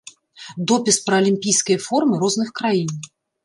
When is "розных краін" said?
2.27-3.01